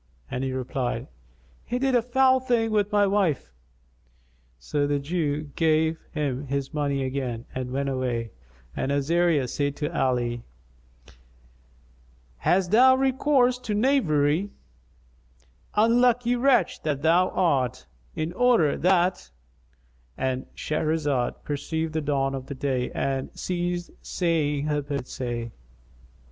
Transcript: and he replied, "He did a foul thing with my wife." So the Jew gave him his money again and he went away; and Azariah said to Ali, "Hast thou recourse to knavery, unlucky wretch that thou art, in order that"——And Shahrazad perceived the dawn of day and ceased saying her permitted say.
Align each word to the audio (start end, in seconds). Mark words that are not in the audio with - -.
and 0.31 0.43
he 0.43 0.51
replied, 0.51 1.05
"He 1.63 1.77
did 1.77 1.93
a 1.93 2.01
foul 2.01 2.39
thing 2.39 2.71
with 2.71 2.91
my 2.91 3.05
wife." 3.05 3.51
So 4.57 4.87
the 4.87 4.97
Jew 4.97 5.51
gave 5.55 5.99
him 6.11 6.47
his 6.47 6.73
money 6.73 7.03
again 7.03 7.45
and 7.53 7.65
he 7.67 7.71
went 7.71 7.87
away; 7.87 8.31
and 8.75 8.91
Azariah 8.91 9.47
said 9.47 9.75
to 9.75 9.95
Ali, 9.95 10.41
"Hast 12.37 12.71
thou 12.71 12.95
recourse 12.95 13.59
to 13.59 13.75
knavery, 13.75 14.49
unlucky 15.75 16.35
wretch 16.35 16.81
that 16.81 17.03
thou 17.03 17.29
art, 17.29 17.85
in 18.15 18.33
order 18.33 18.77
that"——And 18.79 20.47
Shahrazad 20.55 21.43
perceived 21.43 21.93
the 21.93 22.01
dawn 22.01 22.33
of 22.33 22.47
day 22.57 22.89
and 22.93 23.29
ceased 23.37 23.91
saying 24.01 24.65
her 24.65 24.81
permitted 24.81 25.07
say. 25.09 25.51